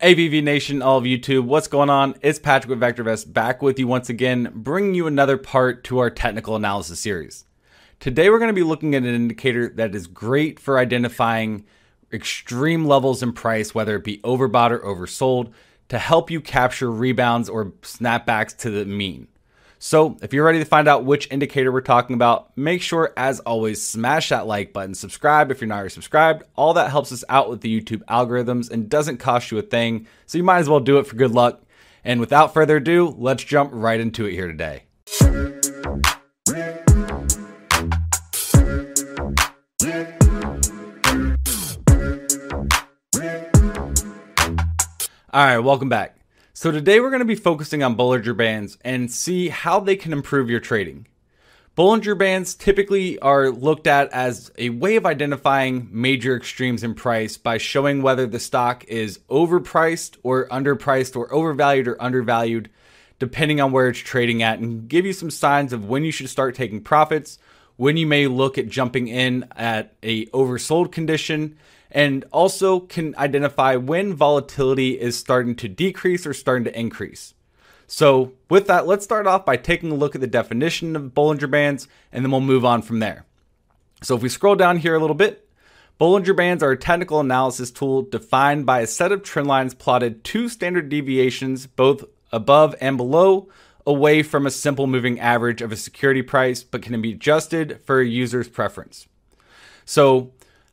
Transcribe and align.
AVV 0.00 0.42
Nation, 0.42 0.82
all 0.82 0.98
of 0.98 1.04
YouTube, 1.04 1.44
what's 1.44 1.68
going 1.68 1.88
on? 1.88 2.16
It's 2.20 2.40
Patrick 2.40 2.68
with 2.68 2.80
VectorVest 2.80 3.32
back 3.32 3.62
with 3.62 3.78
you 3.78 3.86
once 3.86 4.08
again, 4.08 4.50
bringing 4.52 4.94
you 4.94 5.06
another 5.06 5.38
part 5.38 5.84
to 5.84 5.98
our 5.98 6.10
technical 6.10 6.56
analysis 6.56 6.98
series. 6.98 7.44
Today, 8.00 8.28
we're 8.28 8.40
going 8.40 8.48
to 8.48 8.52
be 8.52 8.64
looking 8.64 8.96
at 8.96 9.04
an 9.04 9.14
indicator 9.14 9.68
that 9.68 9.94
is 9.94 10.08
great 10.08 10.58
for 10.58 10.78
identifying 10.78 11.64
extreme 12.12 12.84
levels 12.84 13.22
in 13.22 13.32
price, 13.32 13.72
whether 13.72 13.94
it 13.94 14.04
be 14.04 14.18
overbought 14.18 14.72
or 14.72 14.80
oversold, 14.80 15.52
to 15.88 15.98
help 15.98 16.28
you 16.28 16.40
capture 16.40 16.90
rebounds 16.90 17.48
or 17.48 17.66
snapbacks 17.82 18.54
to 18.58 18.70
the 18.70 18.84
mean. 18.84 19.28
So, 19.78 20.16
if 20.22 20.32
you're 20.32 20.44
ready 20.44 20.60
to 20.60 20.64
find 20.64 20.88
out 20.88 21.04
which 21.04 21.30
indicator 21.30 21.70
we're 21.70 21.80
talking 21.80 22.14
about, 22.14 22.56
make 22.56 22.80
sure, 22.80 23.12
as 23.16 23.40
always, 23.40 23.82
smash 23.82 24.30
that 24.30 24.46
like 24.46 24.72
button, 24.72 24.94
subscribe 24.94 25.50
if 25.50 25.60
you're 25.60 25.68
not 25.68 25.76
already 25.76 25.90
subscribed. 25.90 26.44
All 26.56 26.74
that 26.74 26.90
helps 26.90 27.12
us 27.12 27.24
out 27.28 27.50
with 27.50 27.60
the 27.60 27.80
YouTube 27.80 28.02
algorithms 28.04 28.70
and 28.70 28.88
doesn't 28.88 29.18
cost 29.18 29.50
you 29.50 29.58
a 29.58 29.62
thing, 29.62 30.06
so 30.26 30.38
you 30.38 30.44
might 30.44 30.60
as 30.60 30.68
well 30.68 30.80
do 30.80 30.98
it 30.98 31.06
for 31.06 31.16
good 31.16 31.32
luck. 31.32 31.62
And 32.04 32.20
without 32.20 32.54
further 32.54 32.76
ado, 32.76 33.14
let's 33.18 33.44
jump 33.44 33.70
right 33.72 34.00
into 34.00 34.26
it 34.26 34.32
here 34.32 34.46
today. 34.46 34.84
All 45.32 45.44
right, 45.44 45.58
welcome 45.58 45.88
back. 45.88 46.16
So 46.56 46.70
today 46.70 47.00
we're 47.00 47.10
going 47.10 47.18
to 47.18 47.24
be 47.24 47.34
focusing 47.34 47.82
on 47.82 47.96
Bollinger 47.96 48.36
Bands 48.36 48.78
and 48.84 49.10
see 49.10 49.48
how 49.48 49.80
they 49.80 49.96
can 49.96 50.12
improve 50.12 50.48
your 50.48 50.60
trading. 50.60 51.08
Bollinger 51.76 52.16
Bands 52.16 52.54
typically 52.54 53.18
are 53.18 53.50
looked 53.50 53.88
at 53.88 54.08
as 54.12 54.52
a 54.56 54.68
way 54.68 54.94
of 54.94 55.04
identifying 55.04 55.88
major 55.90 56.36
extremes 56.36 56.84
in 56.84 56.94
price 56.94 57.36
by 57.36 57.58
showing 57.58 58.02
whether 58.02 58.24
the 58.24 58.38
stock 58.38 58.84
is 58.84 59.18
overpriced 59.28 60.16
or 60.22 60.46
underpriced 60.46 61.16
or 61.16 61.34
overvalued 61.34 61.88
or 61.88 62.00
undervalued 62.00 62.70
depending 63.18 63.60
on 63.60 63.72
where 63.72 63.88
it's 63.88 63.98
trading 63.98 64.40
at 64.40 64.60
and 64.60 64.88
give 64.88 65.04
you 65.04 65.12
some 65.12 65.32
signs 65.32 65.72
of 65.72 65.88
when 65.88 66.04
you 66.04 66.12
should 66.12 66.28
start 66.28 66.54
taking 66.54 66.80
profits, 66.80 67.36
when 67.76 67.96
you 67.96 68.06
may 68.06 68.26
look 68.26 68.58
at 68.58 68.68
jumping 68.68 69.08
in 69.08 69.46
at 69.56 69.94
a 70.02 70.26
oversold 70.26 70.92
condition 70.92 71.56
and 71.90 72.24
also 72.32 72.80
can 72.80 73.14
identify 73.16 73.76
when 73.76 74.14
volatility 74.14 75.00
is 75.00 75.16
starting 75.16 75.54
to 75.54 75.68
decrease 75.68 76.26
or 76.26 76.34
starting 76.34 76.64
to 76.64 76.78
increase. 76.78 77.34
So, 77.86 78.32
with 78.48 78.66
that, 78.66 78.86
let's 78.86 79.04
start 79.04 79.26
off 79.26 79.44
by 79.44 79.56
taking 79.56 79.90
a 79.90 79.94
look 79.94 80.14
at 80.14 80.20
the 80.20 80.26
definition 80.26 80.96
of 80.96 81.14
Bollinger 81.14 81.50
Bands 81.50 81.86
and 82.12 82.24
then 82.24 82.30
we'll 82.30 82.40
move 82.40 82.64
on 82.64 82.82
from 82.82 82.98
there. 82.98 83.24
So, 84.02 84.16
if 84.16 84.22
we 84.22 84.28
scroll 84.28 84.56
down 84.56 84.78
here 84.78 84.94
a 84.94 84.98
little 84.98 85.14
bit, 85.14 85.48
Bollinger 86.00 86.36
Bands 86.36 86.62
are 86.62 86.72
a 86.72 86.76
technical 86.76 87.20
analysis 87.20 87.70
tool 87.70 88.02
defined 88.02 88.66
by 88.66 88.80
a 88.80 88.86
set 88.86 89.12
of 89.12 89.22
trend 89.22 89.46
lines 89.46 89.74
plotted 89.74 90.24
two 90.24 90.48
standard 90.48 90.88
deviations, 90.88 91.66
both 91.66 92.04
above 92.32 92.74
and 92.80 92.96
below, 92.96 93.48
away 93.86 94.22
from 94.22 94.46
a 94.46 94.50
simple 94.50 94.86
moving 94.86 95.20
average 95.20 95.60
of 95.62 95.72
a 95.72 95.76
security 95.76 96.22
price, 96.22 96.62
but 96.62 96.82
can 96.82 97.00
be 97.02 97.12
adjusted 97.12 97.80
for 97.84 98.00
a 98.00 98.06
user's 98.06 98.48
preference. 98.48 99.06
So, 99.84 100.32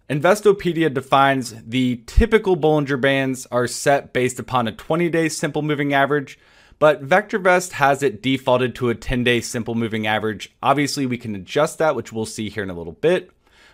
Investopedia 0.10 0.94
defines 0.94 1.54
the 1.64 2.02
typical 2.06 2.58
Bollinger 2.58 3.00
Bands 3.00 3.48
are 3.50 3.66
set 3.66 4.12
based 4.12 4.40
upon 4.40 4.68
a 4.68 4.74
20 4.74 5.10
day 5.10 5.30
simple 5.30 5.62
moving 5.62 5.94
average, 5.94 6.38
but 6.80 7.08
VectorVest 7.08 7.74
has 7.74 8.04
it 8.04 8.22
defaulted 8.22 8.76
to 8.76 8.90
a 8.90 8.96
10 8.96 9.24
day 9.24 9.40
simple 9.40 9.74
moving 9.74 10.08
average. 10.08 10.54
Obviously, 10.62 11.06
we 11.06 11.18
can 11.18 11.34
adjust 11.34 11.78
that, 11.78 11.96
which 11.96 12.12
we'll 12.12 12.26
see 12.26 12.50
here 12.50 12.64
in 12.64 12.70
a 12.70 12.74
little 12.74 12.92
bit. 12.92 13.32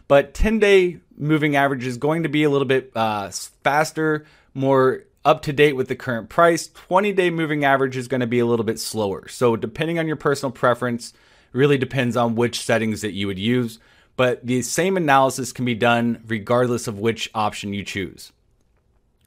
But 0.07 0.33
10 0.33 0.59
day 0.59 0.99
moving 1.17 1.55
average 1.55 1.87
is 1.87 1.97
going 1.97 2.23
to 2.23 2.29
be 2.29 2.43
a 2.43 2.49
little 2.49 2.67
bit 2.67 2.91
uh, 2.95 3.31
faster, 3.63 4.25
more 4.53 5.05
up 5.27 5.41
to 5.43 5.53
date 5.53 5.75
with 5.75 5.87
the 5.87 5.95
current 5.95 6.29
price. 6.29 6.67
20 6.67 7.13
day 7.13 7.29
moving 7.29 7.65
average 7.65 7.97
is 7.97 8.07
going 8.07 8.21
to 8.21 8.27
be 8.27 8.39
a 8.39 8.45
little 8.45 8.65
bit 8.65 8.79
slower. 8.79 9.27
So, 9.27 9.55
depending 9.55 9.99
on 9.99 10.07
your 10.07 10.15
personal 10.15 10.51
preference, 10.51 11.13
really 11.51 11.77
depends 11.77 12.17
on 12.17 12.35
which 12.35 12.61
settings 12.61 13.01
that 13.01 13.13
you 13.13 13.27
would 13.27 13.39
use 13.39 13.79
but 14.17 14.45
the 14.45 14.63
same 14.63 14.97
analysis 14.97 15.53
can 15.53 15.63
be 15.63 15.75
done 15.75 16.21
regardless 16.27 16.87
of 16.87 16.99
which 16.99 17.29
option 17.33 17.73
you 17.73 17.83
choose. 17.85 18.33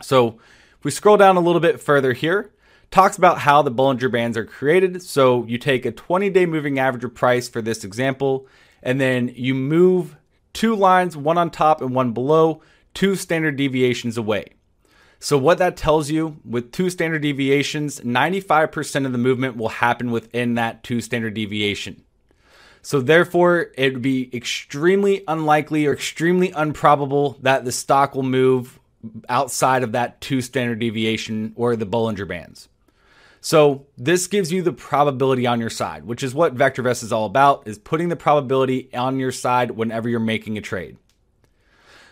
So, 0.02 0.40
if 0.78 0.84
we 0.84 0.90
scroll 0.90 1.16
down 1.16 1.36
a 1.36 1.40
little 1.40 1.60
bit 1.60 1.80
further 1.80 2.12
here, 2.12 2.52
talks 2.90 3.16
about 3.16 3.38
how 3.38 3.62
the 3.62 3.70
Bollinger 3.70 4.10
Bands 4.10 4.36
are 4.36 4.44
created. 4.44 5.02
So, 5.02 5.44
you 5.46 5.58
take 5.58 5.86
a 5.86 5.92
20 5.92 6.28
day 6.30 6.44
moving 6.44 6.78
average 6.78 7.04
of 7.04 7.14
price 7.14 7.48
for 7.48 7.62
this 7.62 7.84
example, 7.84 8.48
and 8.82 9.00
then 9.00 9.32
you 9.34 9.54
move 9.54 10.16
two 10.52 10.74
lines, 10.74 11.16
one 11.16 11.38
on 11.38 11.50
top 11.50 11.80
and 11.80 11.94
one 11.94 12.12
below, 12.12 12.60
two 12.92 13.14
standard 13.14 13.56
deviations 13.56 14.18
away. 14.18 14.46
So, 15.22 15.36
what 15.36 15.58
that 15.58 15.76
tells 15.76 16.10
you 16.10 16.38
with 16.44 16.72
two 16.72 16.90
standard 16.90 17.22
deviations, 17.22 18.00
95% 18.00 19.06
of 19.06 19.12
the 19.12 19.18
movement 19.18 19.56
will 19.56 19.68
happen 19.68 20.10
within 20.10 20.54
that 20.54 20.82
two 20.82 21.00
standard 21.00 21.34
deviation. 21.34 22.02
So 22.82 23.00
therefore, 23.00 23.72
it 23.76 23.92
would 23.92 24.02
be 24.02 24.34
extremely 24.34 25.22
unlikely 25.28 25.86
or 25.86 25.92
extremely 25.92 26.52
improbable 26.56 27.38
that 27.42 27.64
the 27.64 27.72
stock 27.72 28.14
will 28.14 28.22
move 28.22 28.78
outside 29.28 29.82
of 29.82 29.92
that 29.92 30.20
two 30.20 30.40
standard 30.40 30.78
deviation 30.78 31.52
or 31.56 31.76
the 31.76 31.86
Bollinger 31.86 32.26
Bands. 32.26 32.68
So 33.42 33.86
this 33.96 34.26
gives 34.26 34.52
you 34.52 34.62
the 34.62 34.72
probability 34.72 35.46
on 35.46 35.60
your 35.60 35.70
side, 35.70 36.04
which 36.04 36.22
is 36.22 36.34
what 36.34 36.54
VectorVest 36.54 37.02
is 37.02 37.12
all 37.12 37.24
about, 37.24 37.66
is 37.66 37.78
putting 37.78 38.10
the 38.10 38.16
probability 38.16 38.92
on 38.94 39.18
your 39.18 39.32
side 39.32 39.70
whenever 39.72 40.08
you're 40.08 40.20
making 40.20 40.58
a 40.58 40.62
trade. 40.62 40.98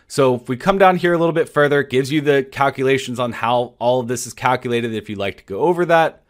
So 0.09 0.35
if 0.35 0.49
we 0.49 0.57
come 0.57 0.79
down 0.79 0.97
here 0.97 1.13
a 1.13 1.19
little 1.19 1.35
bit 1.35 1.51
further, 1.51 1.81
it 1.81 1.91
gives 1.91 2.11
you 2.11 2.23
the 2.23 2.43
calculations 2.43 3.21
on 3.21 3.33
how 3.33 3.75
all 3.79 4.01
of 4.01 4.09
this 4.09 4.27
is 4.27 4.33
calculated 4.33 4.95
if 4.95 5.11
you'd 5.11 5.19
like 5.19 5.37
to 5.37 5.45
go 5.45 5.61
over 5.61 5.85
that. 5.85 6.23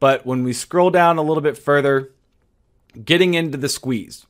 But 0.00 0.24
when 0.24 0.42
we 0.42 0.54
scroll 0.54 0.90
down 0.90 1.18
a 1.18 1.22
little 1.22 1.42
bit 1.42 1.58
further, 1.58 2.12
getting 3.04 3.34
into 3.34 3.58
the 3.58 3.68
squeeze. 3.68 4.26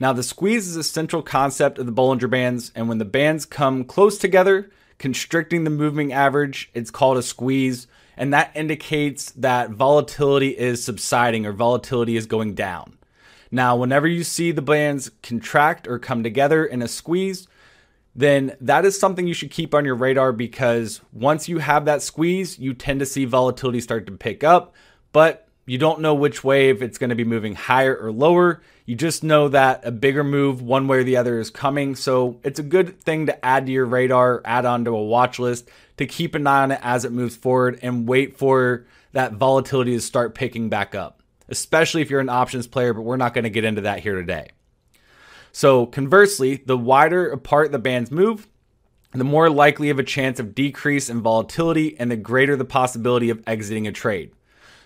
Now, 0.00 0.12
the 0.12 0.22
squeeze 0.22 0.66
is 0.66 0.76
a 0.76 0.82
central 0.82 1.22
concept 1.22 1.78
of 1.78 1.86
the 1.86 1.92
Bollinger 1.92 2.30
Bands, 2.30 2.72
and 2.74 2.88
when 2.88 2.98
the 2.98 3.04
bands 3.04 3.46
come 3.46 3.84
close 3.84 4.18
together, 4.18 4.70
constricting 4.98 5.64
the 5.64 5.70
moving 5.70 6.12
average, 6.12 6.70
it's 6.74 6.90
called 6.90 7.16
a 7.16 7.22
squeeze, 7.22 7.86
and 8.16 8.32
that 8.32 8.52
indicates 8.54 9.30
that 9.32 9.70
volatility 9.70 10.56
is 10.56 10.84
subsiding 10.84 11.46
or 11.46 11.52
volatility 11.52 12.16
is 12.16 12.26
going 12.26 12.54
down. 12.54 12.96
Now, 13.50 13.76
whenever 13.76 14.06
you 14.06 14.24
see 14.24 14.50
the 14.50 14.62
bands 14.62 15.10
contract 15.22 15.86
or 15.86 15.98
come 15.98 16.22
together 16.22 16.64
in 16.64 16.82
a 16.82 16.88
squeeze, 16.88 17.48
then 18.16 18.56
that 18.62 18.86
is 18.86 18.98
something 18.98 19.26
you 19.26 19.34
should 19.34 19.50
keep 19.50 19.74
on 19.74 19.84
your 19.84 19.94
radar 19.94 20.32
because 20.32 21.02
once 21.12 21.50
you 21.50 21.58
have 21.58 21.84
that 21.84 22.00
squeeze, 22.00 22.58
you 22.58 22.72
tend 22.72 23.00
to 23.00 23.06
see 23.06 23.26
volatility 23.26 23.80
start 23.80 24.06
to 24.06 24.12
pick 24.12 24.42
up. 24.42 24.74
But 25.12 25.46
you 25.66 25.76
don't 25.76 26.00
know 26.00 26.14
which 26.14 26.42
way, 26.42 26.70
if 26.70 26.80
it's 26.80 26.96
going 26.96 27.10
to 27.10 27.16
be 27.16 27.24
moving 27.24 27.54
higher 27.54 27.94
or 27.94 28.10
lower. 28.10 28.62
You 28.86 28.94
just 28.94 29.22
know 29.22 29.48
that 29.48 29.84
a 29.84 29.90
bigger 29.90 30.24
move, 30.24 30.62
one 30.62 30.88
way 30.88 30.98
or 30.98 31.04
the 31.04 31.18
other, 31.18 31.38
is 31.38 31.50
coming. 31.50 31.94
So 31.94 32.40
it's 32.42 32.58
a 32.58 32.62
good 32.62 33.00
thing 33.00 33.26
to 33.26 33.44
add 33.44 33.66
to 33.66 33.72
your 33.72 33.84
radar, 33.84 34.40
add 34.44 34.64
onto 34.64 34.96
a 34.96 35.04
watch 35.04 35.38
list 35.38 35.68
to 35.98 36.06
keep 36.06 36.34
an 36.34 36.46
eye 36.46 36.62
on 36.62 36.70
it 36.70 36.80
as 36.82 37.04
it 37.04 37.12
moves 37.12 37.36
forward 37.36 37.80
and 37.82 38.08
wait 38.08 38.38
for 38.38 38.86
that 39.12 39.32
volatility 39.32 39.92
to 39.92 40.00
start 40.00 40.34
picking 40.34 40.70
back 40.70 40.94
up, 40.94 41.22
especially 41.48 42.00
if 42.00 42.10
you're 42.10 42.20
an 42.20 42.28
options 42.28 42.66
player, 42.66 42.94
but 42.94 43.02
we're 43.02 43.16
not 43.16 43.34
going 43.34 43.44
to 43.44 43.50
get 43.50 43.64
into 43.64 43.82
that 43.82 44.00
here 44.00 44.14
today. 44.14 44.50
So, 45.58 45.86
conversely, 45.86 46.56
the 46.66 46.76
wider 46.76 47.30
apart 47.30 47.72
the 47.72 47.78
bands 47.78 48.10
move, 48.10 48.46
the 49.12 49.24
more 49.24 49.48
likely 49.48 49.88
of 49.88 49.98
a 49.98 50.02
chance 50.02 50.38
of 50.38 50.54
decrease 50.54 51.08
in 51.08 51.22
volatility 51.22 51.98
and 51.98 52.10
the 52.10 52.16
greater 52.18 52.56
the 52.56 52.66
possibility 52.66 53.30
of 53.30 53.42
exiting 53.46 53.86
a 53.86 53.90
trade. 53.90 54.32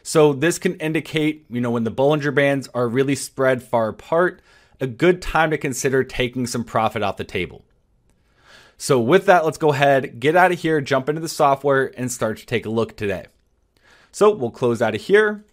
So 0.04 0.32
this 0.32 0.60
can 0.60 0.76
indicate, 0.76 1.44
you 1.50 1.60
know, 1.60 1.72
when 1.72 1.82
the 1.82 1.90
Bollinger 1.90 2.32
Bands 2.32 2.68
are 2.72 2.86
really 2.86 3.16
spread 3.16 3.64
far 3.64 3.88
apart, 3.88 4.42
a 4.80 4.86
good 4.86 5.20
time 5.20 5.50
to 5.50 5.58
consider 5.58 6.04
taking 6.04 6.46
some 6.46 6.62
profit 6.62 7.02
off 7.02 7.16
the 7.16 7.24
table. 7.24 7.64
So 8.78 9.00
with 9.00 9.26
that, 9.26 9.44
let's 9.44 9.58
go 9.58 9.72
ahead, 9.72 10.20
get 10.20 10.36
out 10.36 10.52
of 10.52 10.60
here, 10.60 10.80
jump 10.80 11.08
into 11.08 11.20
the 11.20 11.28
software, 11.28 11.92
and 11.98 12.12
start 12.12 12.38
to 12.38 12.46
take 12.46 12.64
a 12.64 12.70
look 12.70 12.96
today. 12.96 13.26
So 14.12 14.30
we'll 14.30 14.52
close 14.52 14.80
out 14.80 14.94
of 14.94 15.00
here. 15.00 15.44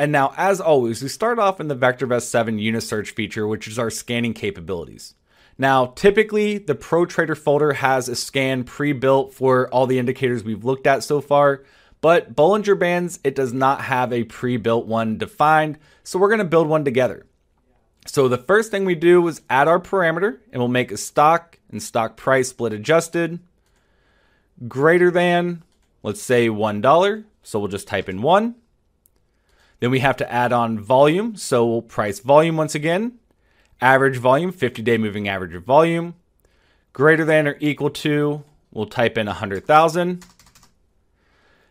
And 0.00 0.12
now, 0.12 0.32
as 0.38 0.62
always, 0.62 1.02
we 1.02 1.10
start 1.10 1.38
off 1.38 1.60
in 1.60 1.68
the 1.68 1.76
VectorVest 1.76 2.22
7 2.22 2.56
Unisearch 2.56 3.10
feature, 3.10 3.46
which 3.46 3.68
is 3.68 3.78
our 3.78 3.90
scanning 3.90 4.32
capabilities. 4.32 5.14
Now, 5.58 5.88
typically, 5.88 6.56
the 6.56 6.74
ProTrader 6.74 7.36
folder 7.36 7.74
has 7.74 8.08
a 8.08 8.16
scan 8.16 8.64
pre 8.64 8.94
built 8.94 9.34
for 9.34 9.68
all 9.68 9.86
the 9.86 9.98
indicators 9.98 10.42
we've 10.42 10.64
looked 10.64 10.86
at 10.86 11.04
so 11.04 11.20
far, 11.20 11.64
But 12.00 12.34
Bollinger 12.34 12.78
Bands, 12.78 13.20
it 13.22 13.34
does 13.34 13.52
not 13.52 13.82
have 13.82 14.12
a 14.12 14.24
pre-built 14.24 14.86
one 14.86 15.18
defined, 15.18 15.78
so 16.02 16.18
we're 16.18 16.28
going 16.28 16.38
to 16.38 16.44
build 16.44 16.66
one 16.66 16.84
together. 16.84 17.26
So 18.06 18.26
the 18.26 18.38
first 18.38 18.70
thing 18.70 18.86
we 18.86 18.94
do 18.94 19.26
is 19.28 19.42
add 19.50 19.68
our 19.68 19.78
parameter, 19.78 20.38
and 20.50 20.60
we'll 20.60 20.68
make 20.68 20.90
a 20.90 20.96
stock 20.96 21.58
and 21.70 21.82
stock 21.82 22.16
price 22.16 22.48
split 22.48 22.72
adjusted 22.72 23.38
greater 24.66 25.10
than, 25.10 25.62
let's 26.02 26.22
say 26.22 26.48
$1. 26.48 27.24
So 27.42 27.58
we'll 27.58 27.68
just 27.68 27.88
type 27.88 28.08
in 28.08 28.22
1. 28.22 28.54
Then 29.80 29.90
we 29.90 30.00
have 30.00 30.16
to 30.18 30.32
add 30.32 30.52
on 30.52 30.78
volume. 30.78 31.36
So 31.36 31.66
we'll 31.66 31.82
price 31.82 32.20
volume 32.20 32.56
once 32.56 32.74
again. 32.74 33.18
Average 33.80 34.18
volume, 34.18 34.52
50 34.52 34.82
day 34.82 34.98
moving 34.98 35.26
average 35.26 35.54
of 35.54 35.64
volume. 35.64 36.14
Greater 36.92 37.24
than 37.24 37.48
or 37.48 37.56
equal 37.60 37.90
to, 37.90 38.44
we'll 38.72 38.86
type 38.86 39.16
in 39.16 39.26
100,000. 39.26 40.24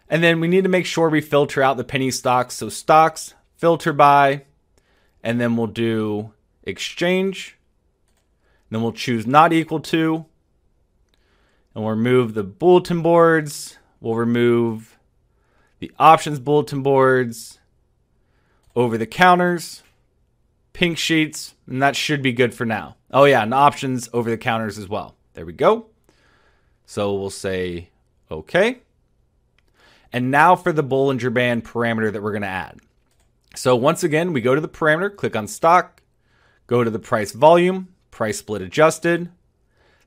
And 0.09 0.23
then 0.23 0.39
we 0.39 0.47
need 0.47 0.63
to 0.63 0.69
make 0.69 0.87
sure 0.87 1.09
we 1.09 1.21
filter 1.21 1.61
out 1.61 1.77
the 1.77 1.83
penny 1.83 2.09
stocks. 2.09 2.55
So 2.55 2.69
stocks, 2.69 3.35
filter 3.57 3.93
by, 3.93 4.43
and 5.23 5.39
then 5.39 5.55
we'll 5.55 5.67
do 5.67 6.33
exchange. 6.63 7.57
Then 8.71 8.81
we'll 8.81 8.91
choose 8.91 9.27
not 9.27 9.53
equal 9.53 9.81
to. 9.81 10.25
And 11.75 11.83
we'll 11.83 11.93
remove 11.95 12.33
the 12.33 12.43
bulletin 12.43 13.03
boards. 13.03 13.77
We'll 14.01 14.15
remove 14.15 14.97
the 15.79 15.91
options 15.99 16.39
bulletin 16.39 16.81
boards, 16.81 17.58
over 18.75 18.97
the 18.97 19.05
counters, 19.05 19.83
pink 20.73 20.97
sheets, 20.97 21.55
and 21.67 21.81
that 21.81 21.95
should 21.95 22.21
be 22.21 22.33
good 22.33 22.53
for 22.53 22.65
now. 22.65 22.95
Oh, 23.11 23.25
yeah, 23.25 23.43
and 23.43 23.53
options 23.53 24.09
over 24.13 24.29
the 24.29 24.37
counters 24.37 24.77
as 24.77 24.87
well. 24.87 25.15
There 25.33 25.45
we 25.45 25.53
go. 25.53 25.87
So 26.85 27.13
we'll 27.13 27.29
say 27.29 27.89
OK. 28.31 28.79
And 30.11 30.31
now 30.31 30.55
for 30.55 30.71
the 30.71 30.83
Bollinger 30.83 31.33
Band 31.33 31.63
parameter 31.63 32.11
that 32.11 32.21
we're 32.21 32.31
going 32.31 32.41
to 32.41 32.47
add. 32.47 32.79
So 33.55 33.75
once 33.75 34.03
again, 34.03 34.33
we 34.33 34.41
go 34.41 34.55
to 34.55 34.61
the 34.61 34.69
parameter, 34.69 35.15
click 35.15 35.35
on 35.35 35.47
stock, 35.47 36.01
go 36.67 36.83
to 36.83 36.89
the 36.89 36.99
price 36.99 37.31
volume, 37.31 37.89
price 38.11 38.39
split 38.39 38.61
adjusted. 38.61 39.29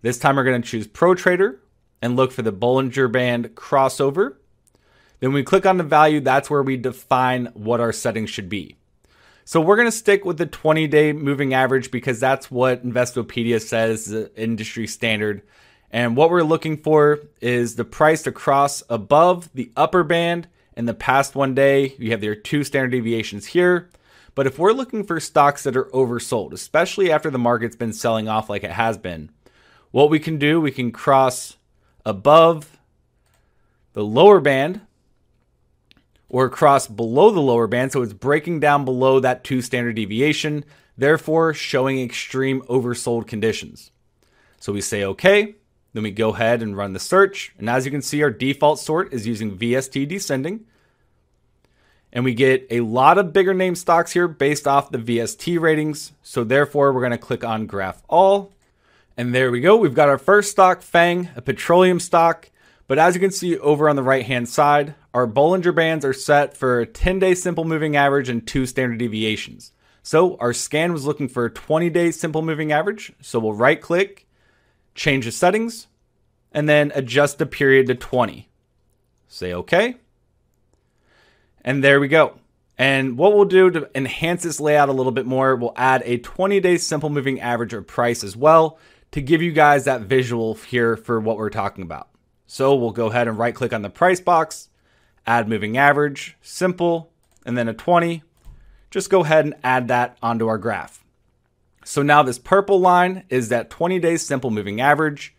This 0.01 0.19
time 0.19 0.37
we're 0.37 0.45
going 0.45 0.63
to 0.63 0.69
choose 0.69 0.89
ProTrader 0.89 1.59
and 2.01 2.17
look 2.17 2.33
for 2.33 2.43
the 2.43 2.53
Bollinger 2.53 3.11
Band 3.11 3.55
crossover. 3.55 4.37
Then 5.23 5.33
we 5.33 5.45
click 5.45 5.67
on 5.67 5.77
the 5.77 5.85
value, 5.85 6.19
that's 6.19 6.51
where 6.51 6.65
we 6.65 6.77
define 6.77 7.47
what 7.55 7.79
our 7.79 7.93
settings 7.93 8.29
should 8.29 8.49
be. 8.49 8.75
So 9.45 9.61
we're 9.61 9.77
going 9.77 9.87
to 9.87 9.93
stick 9.93 10.25
with 10.25 10.37
the 10.37 10.47
20 10.47 10.89
day 10.89 11.13
moving 11.13 11.55
average 11.55 11.93
because 11.93 12.19
that's 12.19 12.51
what 12.51 12.85
Investopedia 12.85 13.61
says 13.61 14.09
is 14.09 14.33
the 14.33 14.43
industry 14.43 14.89
standard. 14.89 15.43
And 15.93 16.17
what 16.17 16.31
we're 16.31 16.43
looking 16.43 16.77
for 16.77 17.21
is 17.41 17.77
the 17.77 17.85
price 17.85 18.25
to 18.25 18.33
cross 18.33 18.83
above 18.91 19.49
the 19.55 19.71
upper 19.77 20.03
band 20.03 20.49
in 20.77 20.87
the 20.87 20.95
past 20.95 21.37
one 21.37 21.55
day. 21.55 21.95
You 22.01 22.11
have 22.11 22.25
your 22.25 22.35
two 22.35 22.65
standard 22.65 22.91
deviations 22.91 23.47
here. 23.47 23.91
But 24.35 24.49
if 24.49 24.59
we're 24.59 24.73
looking 24.73 25.05
for 25.05 25.21
stocks 25.21 25.63
that 25.63 25.77
are 25.77 25.85
oversold, 25.91 26.53
especially 26.53 27.13
after 27.13 27.31
the 27.31 27.39
market's 27.39 27.77
been 27.77 27.93
selling 27.93 28.29
off 28.29 28.51
like 28.51 28.65
it 28.65 28.73
has 28.73 28.99
been, 28.99 29.31
what 29.93 30.11
we 30.11 30.19
can 30.19 30.39
do, 30.39 30.61
we 30.61 30.73
can 30.73 30.91
cross 30.91 31.59
above 32.05 32.81
the 33.93 34.03
lower 34.03 34.41
band 34.41 34.81
or 36.33 36.49
cross 36.49 36.89
below 36.89 37.31
the 37.31 37.41
lower 37.41 37.69
band. 37.69 37.93
So 37.93 38.03
it's 38.03 38.15
breaking 38.15 38.59
down 38.59 38.85
below 38.85 39.21
that 39.21 39.45
two 39.45 39.63
standard 39.63 39.95
deviation, 39.95 40.65
therefore 40.97 41.55
showing 41.55 42.01
extreme 42.01 42.63
oversold 42.63 43.29
conditions. 43.29 43.93
So 44.59 44.73
we 44.73 44.81
say 44.81 45.05
OK. 45.05 45.55
Then 45.93 46.03
we 46.03 46.11
go 46.11 46.31
ahead 46.31 46.63
and 46.63 46.75
run 46.75 46.95
the 46.95 46.99
search. 46.99 47.53
And 47.59 47.69
as 47.69 47.85
you 47.85 47.91
can 47.91 48.01
see, 48.01 48.23
our 48.23 48.31
default 48.31 48.79
sort 48.79 49.13
is 49.13 49.27
using 49.27 49.59
VST 49.59 50.09
descending. 50.09 50.65
And 52.15 52.25
we 52.25 52.33
get 52.33 52.67
a 52.71 52.81
lot 52.81 53.19
of 53.19 53.35
bigger 53.35 53.53
name 53.53 53.75
stocks 53.75 54.13
here 54.13 54.27
based 54.27 54.67
off 54.67 54.91
the 54.91 54.99
VST 54.99 55.61
ratings. 55.61 56.13
So 56.23 56.45
therefore, 56.45 56.93
we're 56.93 57.01
going 57.01 57.13
to 57.13 57.19
click 57.19 57.45
on 57.45 57.67
Graph 57.67 58.03
All. 58.09 58.53
And 59.19 59.35
there 59.35 59.51
we 59.51 59.61
go. 59.61 59.77
We've 59.77 59.95
got 59.95 60.09
our 60.09 60.19
first 60.19 60.51
stock, 60.51 60.81
FANG, 60.81 61.29
a 61.37 61.43
petroleum 61.43 62.01
stock. 62.01 62.51
But 62.87 62.99
as 62.99 63.15
you 63.15 63.21
can 63.21 63.31
see 63.31 63.59
over 63.59 63.87
on 63.87 63.97
the 63.97 64.03
right 64.03 64.25
hand 64.25 64.49
side, 64.49 64.95
our 65.15 65.27
Bollinger 65.27 65.75
Bands 65.75 66.05
are 66.05 66.13
set 66.13 66.57
for 66.57 66.81
a 66.81 66.87
10 66.87 67.19
day 67.19 67.35
simple 67.35 67.65
moving 67.65 67.97
average 67.97 68.29
and 68.29 68.47
two 68.47 68.67
standard 68.67 68.99
deviations. 68.99 69.73
So 70.03 70.37
our 70.39 70.53
scan 70.53 70.93
was 70.93 71.07
looking 71.07 71.29
for 71.29 71.45
a 71.45 71.51
20 71.51 71.91
day 71.91 72.11
simple 72.11 72.43
moving 72.43 72.73
average. 72.73 73.13
So 73.21 73.39
we'll 73.39 73.53
right 73.53 73.81
click 73.81 74.27
change 74.95 75.25
the 75.25 75.33
settings, 75.33 75.89
and 76.53 76.69
then 76.69 76.93
adjust 76.95 77.39
the 77.39 77.47
period 77.47 77.87
to 77.87 77.95
20. 77.95 78.49
Say 79.29 79.53
OK. 79.53 79.97
And 81.63 81.83
there 81.83 82.01
we 82.01 82.09
go. 82.09 82.39
And 82.77 83.17
what 83.17 83.35
we'll 83.35 83.45
do 83.45 83.71
to 83.71 83.91
enhance 83.95 84.43
this 84.43 84.61
layout 84.61 84.89
a 84.89 84.93
little 84.93 85.13
bit 85.13 85.27
more, 85.27 85.55
we'll 85.57 85.73
add 85.77 86.03
a 86.05 86.19
20 86.19 86.61
day 86.61 86.77
simple 86.77 87.11
moving 87.11 87.41
average 87.41 87.73
or 87.73 87.83
price 87.83 88.25
as 88.25 88.37
well 88.37 88.79
to 89.13 89.21
give 89.21 89.43
you 89.43 89.53
guys 89.53 89.85
that 89.85 90.03
visual 90.03 90.55
here 90.55 90.97
for 90.97 91.21
what 91.21 91.37
we're 91.37 91.51
talking 91.51 91.83
about. 91.83 92.09
So 92.47 92.75
we'll 92.75 92.91
go 92.91 93.07
ahead 93.07 93.29
and 93.29 93.39
right 93.39 93.55
click 93.55 93.73
on 93.73 93.83
the 93.83 93.91
price 93.91 94.21
box, 94.21 94.69
add 95.27 95.49
moving 95.49 95.77
average, 95.77 96.37
simple, 96.43 97.11
and 97.45 97.57
then 97.57 97.69
a 97.69 97.75
20. 97.75 98.23
Just 98.91 99.11
go 99.11 99.25
ahead 99.25 99.45
and 99.45 99.55
add 99.65 99.89
that 99.89 100.17
onto 100.23 100.49
our 100.49 100.59
graph. 100.59 101.05
So 101.85 102.03
now 102.03 102.23
this 102.23 102.39
purple 102.39 102.81
line 102.81 103.25
is 103.29 103.49
that 103.49 103.71
20 103.71 103.99
day 103.99 104.17
simple 104.17 104.51
moving 104.51 104.81
average. 104.81 105.35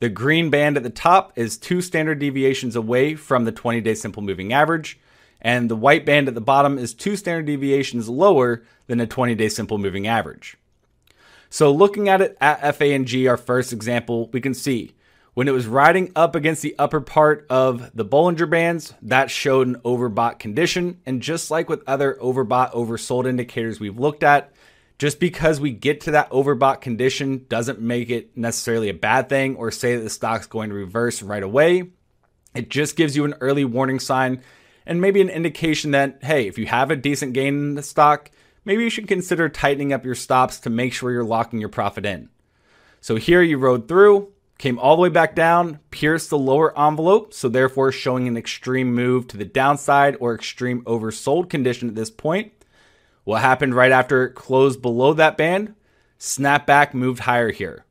The 0.00 0.08
green 0.08 0.50
band 0.50 0.76
at 0.76 0.82
the 0.82 0.90
top 0.90 1.32
is 1.36 1.56
two 1.56 1.80
standard 1.80 2.18
deviations 2.18 2.76
away 2.76 3.14
from 3.14 3.44
the 3.44 3.52
20 3.52 3.80
day 3.80 3.94
simple 3.94 4.22
moving 4.22 4.52
average. 4.52 4.98
And 5.40 5.70
the 5.70 5.76
white 5.76 6.04
band 6.04 6.28
at 6.28 6.34
the 6.34 6.40
bottom 6.40 6.78
is 6.78 6.92
two 6.92 7.16
standard 7.16 7.46
deviations 7.46 8.08
lower 8.08 8.64
than 8.86 9.00
a 9.00 9.06
20 9.06 9.34
day 9.34 9.48
simple 9.48 9.78
moving 9.78 10.06
average. 10.06 10.56
So 11.50 11.72
looking 11.72 12.08
at 12.08 12.20
it 12.20 12.36
at 12.40 12.76
FANG, 12.76 13.26
our 13.26 13.36
first 13.36 13.72
example, 13.72 14.28
we 14.32 14.40
can 14.40 14.54
see 14.54 14.92
when 15.38 15.46
it 15.46 15.52
was 15.52 15.68
riding 15.68 16.10
up 16.16 16.34
against 16.34 16.62
the 16.62 16.74
upper 16.80 17.00
part 17.00 17.46
of 17.48 17.94
the 17.94 18.04
Bollinger 18.04 18.50
Bands, 18.50 18.92
that 19.02 19.30
showed 19.30 19.68
an 19.68 19.76
overbought 19.82 20.40
condition. 20.40 21.00
And 21.06 21.22
just 21.22 21.48
like 21.48 21.68
with 21.68 21.84
other 21.86 22.18
overbought, 22.20 22.72
oversold 22.72 23.24
indicators 23.24 23.78
we've 23.78 24.00
looked 24.00 24.24
at, 24.24 24.52
just 24.98 25.20
because 25.20 25.60
we 25.60 25.70
get 25.70 26.00
to 26.00 26.10
that 26.10 26.28
overbought 26.30 26.80
condition 26.80 27.46
doesn't 27.48 27.80
make 27.80 28.10
it 28.10 28.36
necessarily 28.36 28.88
a 28.88 28.94
bad 28.94 29.28
thing 29.28 29.54
or 29.54 29.70
say 29.70 29.94
that 29.94 30.02
the 30.02 30.10
stock's 30.10 30.48
going 30.48 30.70
to 30.70 30.74
reverse 30.74 31.22
right 31.22 31.44
away. 31.44 31.88
It 32.52 32.68
just 32.68 32.96
gives 32.96 33.14
you 33.14 33.24
an 33.24 33.36
early 33.40 33.64
warning 33.64 34.00
sign 34.00 34.42
and 34.86 35.00
maybe 35.00 35.20
an 35.20 35.28
indication 35.28 35.92
that, 35.92 36.18
hey, 36.20 36.48
if 36.48 36.58
you 36.58 36.66
have 36.66 36.90
a 36.90 36.96
decent 36.96 37.32
gain 37.32 37.54
in 37.54 37.74
the 37.76 37.84
stock, 37.84 38.32
maybe 38.64 38.82
you 38.82 38.90
should 38.90 39.06
consider 39.06 39.48
tightening 39.48 39.92
up 39.92 40.04
your 40.04 40.16
stops 40.16 40.58
to 40.58 40.68
make 40.68 40.92
sure 40.92 41.12
you're 41.12 41.22
locking 41.22 41.60
your 41.60 41.68
profit 41.68 42.04
in. 42.04 42.28
So 43.00 43.14
here 43.14 43.40
you 43.40 43.58
rode 43.58 43.86
through, 43.86 44.32
came 44.58 44.78
all 44.78 44.96
the 44.96 45.02
way 45.02 45.08
back 45.08 45.34
down, 45.34 45.78
pierced 45.90 46.30
the 46.30 46.38
lower 46.38 46.76
envelope, 46.78 47.32
so 47.32 47.48
therefore 47.48 47.92
showing 47.92 48.26
an 48.26 48.36
extreme 48.36 48.92
move 48.92 49.28
to 49.28 49.36
the 49.36 49.44
downside 49.44 50.16
or 50.20 50.34
extreme 50.34 50.82
oversold 50.82 51.48
condition 51.48 51.88
at 51.88 51.94
this 51.94 52.10
point. 52.10 52.52
What 53.24 53.40
happened 53.40 53.74
right 53.74 53.92
after 53.92 54.24
it 54.24 54.34
closed 54.34 54.82
below 54.82 55.12
that 55.14 55.36
band? 55.36 55.74
Snap 56.18 56.66
back, 56.66 56.92
moved 56.92 57.20
higher 57.20 57.52
here. 57.52 57.84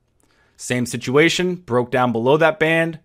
Same 0.57 0.85
situation, 0.85 1.55
broke 1.55 1.91
down 1.91 2.11
below 2.11 2.35
that 2.37 2.59
band, 2.59 2.99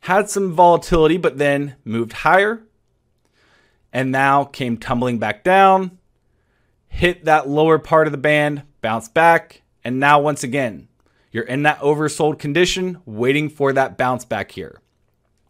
had 0.00 0.28
some 0.28 0.52
volatility, 0.52 1.16
but 1.16 1.38
then 1.38 1.76
moved 1.84 2.12
higher, 2.12 2.62
and 3.92 4.12
now 4.12 4.44
came 4.44 4.76
tumbling 4.76 5.18
back 5.18 5.42
down, 5.42 5.98
hit 6.88 7.24
that 7.24 7.48
lower 7.48 7.78
part 7.78 8.06
of 8.06 8.12
the 8.12 8.18
band, 8.18 8.62
bounced 8.82 9.14
back, 9.14 9.62
and 9.82 9.98
now 9.98 10.20
once 10.20 10.44
again, 10.44 10.86
you're 11.32 11.44
in 11.44 11.64
that 11.64 11.80
oversold 11.80 12.38
condition, 12.38 12.98
waiting 13.06 13.48
for 13.48 13.72
that 13.72 13.96
bounce 13.96 14.24
back 14.24 14.52
here. 14.52 14.80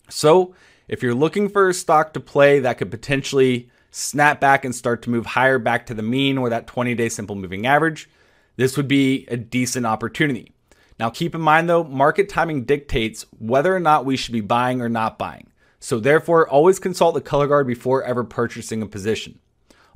So, 0.09 0.55
if 0.89 1.03
you're 1.03 1.15
looking 1.15 1.49
for 1.49 1.69
a 1.69 1.75
stock 1.75 2.13
to 2.15 2.21
play 2.21 2.61
that 2.61 2.79
could 2.79 2.91
potentially 2.91 3.71
snap 3.91 4.41
back 4.41 4.65
and 4.65 4.75
start 4.75 5.03
to 5.03 5.11
move 5.11 5.27
higher 5.27 5.59
back 5.59 5.87
to 5.87 5.95
the 5.95 6.03
mean 6.03 6.39
or 6.39 6.49
that 6.49 6.67
20 6.67 6.95
day 6.95 7.09
simple 7.09 7.37
moving 7.37 7.67
average, 7.67 8.09
this 8.57 8.77
would 8.77 8.89
be 8.89 9.27
a 9.29 9.37
decent 9.37 9.87
opportunity. 9.87 10.53
Now, 10.99 11.11
keep 11.11 11.35
in 11.35 11.41
mind 11.41 11.69
though, 11.69 11.85
market 11.85 12.29
timing 12.29 12.65
dictates 12.65 13.27
whether 13.39 13.75
or 13.75 13.81
not 13.81 14.05
we 14.05 14.17
should 14.17 14.33
be 14.33 14.41
buying 14.41 14.81
or 14.81 14.89
not 14.89 15.19
buying. 15.19 15.49
So, 15.81 15.99
therefore, 15.99 16.49
always 16.49 16.79
consult 16.79 17.15
the 17.15 17.21
color 17.21 17.49
guard 17.49 17.67
before 17.67 18.05
ever 18.05 18.23
purchasing 18.23 18.83
a 18.83 18.87
position. 18.87 19.41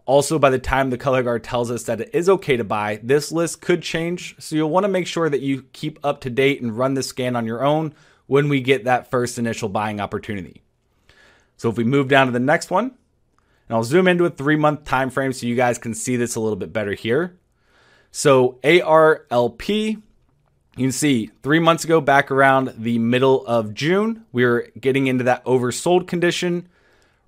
Also, 0.06 0.38
by 0.38 0.50
the 0.50 0.58
time 0.58 0.88
the 0.90 0.96
color 0.96 1.22
guard 1.22 1.44
tells 1.44 1.70
us 1.70 1.82
that 1.84 2.00
it 2.00 2.10
is 2.14 2.28
okay 2.28 2.56
to 2.56 2.64
buy, 2.64 2.98
this 3.02 3.30
list 3.30 3.60
could 3.60 3.82
change. 3.82 4.36
So, 4.38 4.56
you'll 4.56 4.70
want 4.70 4.84
to 4.84 4.88
make 4.88 5.06
sure 5.06 5.28
that 5.28 5.40
you 5.40 5.64
keep 5.72 5.98
up 6.02 6.22
to 6.22 6.30
date 6.30 6.62
and 6.62 6.76
run 6.76 6.94
the 6.94 7.02
scan 7.02 7.36
on 7.36 7.44
your 7.44 7.64
own 7.64 7.94
when 8.26 8.48
we 8.48 8.60
get 8.60 8.84
that 8.84 9.10
first 9.10 9.38
initial 9.38 9.68
buying 9.68 10.00
opportunity. 10.00 10.62
So, 11.56 11.68
if 11.68 11.76
we 11.76 11.84
move 11.84 12.08
down 12.08 12.26
to 12.26 12.32
the 12.32 12.38
next 12.38 12.70
one, 12.70 12.92
and 13.68 13.76
I'll 13.76 13.84
zoom 13.84 14.08
into 14.08 14.24
a 14.24 14.30
three 14.30 14.56
month 14.56 14.84
time 14.84 15.10
frame 15.10 15.32
so 15.32 15.46
you 15.46 15.56
guys 15.56 15.78
can 15.78 15.94
see 15.94 16.16
this 16.16 16.36
a 16.36 16.40
little 16.40 16.56
bit 16.56 16.72
better 16.72 16.94
here. 16.94 17.36
So 18.10 18.58
ARLP, 18.62 19.68
you 19.68 20.02
can 20.76 20.92
see 20.92 21.30
three 21.42 21.58
months 21.58 21.84
ago, 21.84 22.00
back 22.00 22.30
around 22.30 22.74
the 22.78 22.98
middle 22.98 23.46
of 23.46 23.74
June, 23.74 24.24
we 24.32 24.44
were 24.44 24.68
getting 24.80 25.06
into 25.06 25.24
that 25.24 25.44
oversold 25.44 26.06
condition. 26.06 26.68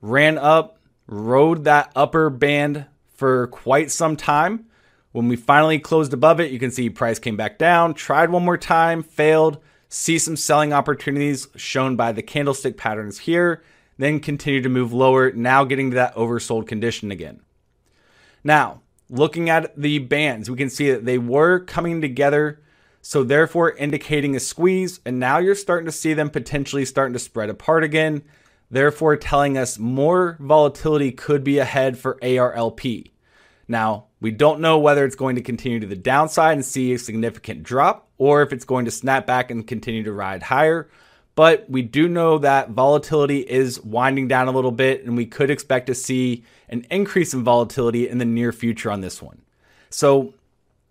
ran 0.01 0.39
up, 0.39 0.78
rode 1.09 1.65
that 1.65 1.91
upper 1.97 2.31
band 2.31 2.87
for 3.15 3.49
quite 3.49 3.91
some 3.91 4.17
time. 4.17 4.67
When 5.13 5.27
we 5.27 5.37
finally 5.37 5.79
closed 5.79 6.13
above 6.13 6.39
it, 6.39 6.53
you 6.53 6.59
can 6.59 6.71
see 6.71 6.91
price 6.91 7.19
came 7.19 7.37
back 7.37 7.59
down, 7.59 7.95
tried 7.95 8.31
one 8.31 8.45
more 8.45 8.59
time, 8.59 9.03
failed, 9.03 9.59
see 9.89 10.19
some 10.19 10.37
selling 10.37 10.73
opportunities 10.73 11.49
shown 11.57 11.97
by 11.97 12.13
the 12.13 12.23
candlestick 12.23 12.77
patterns 12.77 13.21
here, 13.21 13.63
then 13.97 14.21
continue 14.21 14.61
to 14.61 14.69
move 14.69 14.93
lower, 14.93 15.33
now 15.33 15.65
getting 15.65 15.91
to 15.91 15.97
that 15.97 16.15
oversold 16.15 16.69
condition 16.69 17.11
again. 17.11 17.41
Now, 18.45 18.83
looking 19.09 19.49
at 19.51 19.75
the 19.81 19.99
bands, 19.99 20.51
we 20.51 20.59
can 20.59 20.71
see 20.71 20.91
that 20.91 21.07
they 21.07 21.19
were 21.19 21.59
coming 21.59 22.01
together, 22.01 22.61
so 23.01 23.25
therefore 23.25 23.73
indicating 23.73 24.37
a 24.37 24.41
squeeze, 24.41 25.01
and 25.07 25.19
now 25.19 25.39
you're 25.39 25.55
starting 25.55 25.87
to 25.87 25.93
see 25.93 26.13
them 26.13 26.29
potentially 26.29 26.85
starting 26.85 27.15
to 27.15 27.19
spread 27.19 27.49
apart 27.49 27.83
again, 27.83 28.23
therefore 28.71 29.17
telling 29.17 29.57
us 29.57 29.79
more 29.79 30.37
volatility 30.41 31.13
could 31.13 31.45
be 31.45 31.59
ahead 31.59 31.99
for 31.99 32.19
ARLP. 32.21 33.11
Now, 33.67 34.07
we 34.21 34.31
don't 34.31 34.61
know 34.61 34.79
whether 34.79 35.05
it's 35.05 35.17
going 35.17 35.37
to 35.37 35.43
continue 35.43 35.81
to 35.81 35.87
the 35.87 35.97
downside 35.97 36.55
and 36.55 36.65
see 36.65 36.93
a 36.93 36.99
significant 36.99 37.63
drop 37.63 38.09
or 38.19 38.43
if 38.43 38.53
it's 38.53 38.65
going 38.65 38.85
to 38.87 38.91
snap 38.91 39.27
back 39.27 39.51
and 39.51 39.67
continue 39.67 40.03
to 40.03 40.13
ride 40.13 40.43
higher. 40.43 40.89
But 41.35 41.71
we 41.71 41.83
do 41.83 42.09
know 42.09 42.39
that 42.39 42.71
volatility 42.71 43.41
is 43.41 43.81
winding 43.81 44.27
down 44.27 44.49
a 44.49 44.51
little 44.51 44.73
bit, 44.73 45.05
and 45.05 45.17
we 45.17 45.25
could 45.25 45.51
expect 45.51 45.87
to 45.87 45.95
see 45.95 46.45
an 46.69 46.85
increase 46.91 47.33
in 47.33 47.45
volatility 47.45 48.09
in 48.09 48.19
the 48.19 48.25
near 48.25 48.51
future 48.51 48.91
on 48.91 49.03
this 49.03 49.23
one. 49.23 49.41
So 49.89 50.35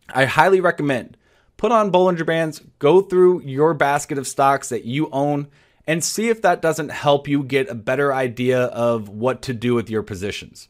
I 0.10 0.24
highly 0.24 0.62
recommend 0.62 1.18
put 1.58 1.72
on 1.72 1.92
Bollinger 1.92 2.26
Bands, 2.26 2.62
go 2.80 3.02
through 3.02 3.42
your 3.42 3.74
basket 3.74 4.18
of 4.18 4.28
stocks 4.28 4.70
that 4.70 4.86
you 4.86 5.10
own, 5.12 5.48
and 5.88 6.03
see 6.03 6.27
if 6.27 6.41
that 6.41 6.62
doesn't 6.62 6.89
help 6.89 7.27
you 7.27 7.41
get 7.44 7.70
a 7.70 7.75
better 7.75 8.13
idea 8.13 8.65
of 8.65 9.08
what 9.08 9.41
to 9.44 9.53
do 9.53 9.74
with 9.74 9.89
your 9.89 10.03
positions. 10.03 10.67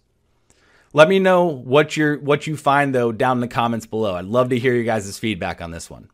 Let 0.93 1.09
me 1.09 1.19
know 1.19 1.43
what 1.43 1.97
you 1.97 2.19
what 2.21 2.47
you 2.47 2.55
find 2.55 2.95
though 2.95 3.12
down 3.12 3.38
in 3.38 3.41
the 3.41 3.47
comments 3.47 3.86
below. 3.86 4.15
I'd 4.15 4.25
love 4.25 4.50
to 4.50 4.59
hear 4.59 4.74
you 4.74 4.83
guys' 4.83 5.19
feedback 5.19 5.62
on 5.62 5.71
this 5.71 5.89
one. 5.89 6.09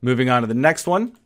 Moving 0.00 0.28
on 0.30 0.42
to 0.42 0.46
the 0.46 0.54
next 0.54 0.86
one. 0.86 1.16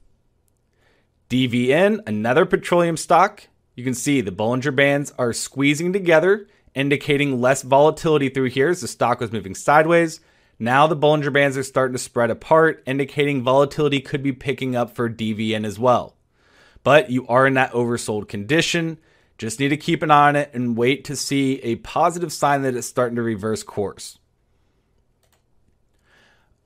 DVN, 1.28 2.00
another 2.06 2.46
petroleum 2.46 2.96
stock. 2.96 3.48
You 3.74 3.84
can 3.84 3.94
see 3.94 4.20
the 4.20 4.30
Bollinger 4.30 4.74
Bands 4.74 5.12
are 5.18 5.32
squeezing 5.32 5.92
together, 5.92 6.46
indicating 6.74 7.40
less 7.40 7.62
volatility 7.62 8.28
through 8.28 8.50
here 8.50 8.68
as 8.68 8.80
the 8.80 8.88
stock 8.88 9.20
was 9.20 9.32
moving 9.32 9.54
sideways. 9.54 10.20
Now 10.58 10.86
the 10.86 10.96
Bollinger 10.96 11.32
Bands 11.32 11.58
are 11.58 11.62
starting 11.62 11.94
to 11.94 11.98
spread 11.98 12.30
apart, 12.30 12.82
indicating 12.86 13.42
volatility 13.42 14.00
could 14.00 14.22
be 14.22 14.32
picking 14.32 14.74
up 14.74 14.94
for 14.94 15.10
DVN 15.10 15.66
as 15.66 15.78
well. 15.78 16.15
But 16.86 17.10
you 17.10 17.26
are 17.26 17.48
in 17.48 17.54
that 17.54 17.72
oversold 17.72 18.28
condition. 18.28 18.98
Just 19.38 19.58
need 19.58 19.70
to 19.70 19.76
keep 19.76 20.04
an 20.04 20.12
eye 20.12 20.28
on 20.28 20.36
it 20.36 20.52
and 20.54 20.76
wait 20.76 21.02
to 21.06 21.16
see 21.16 21.60
a 21.62 21.74
positive 21.74 22.32
sign 22.32 22.62
that 22.62 22.76
it's 22.76 22.86
starting 22.86 23.16
to 23.16 23.22
reverse 23.22 23.64
course. 23.64 24.20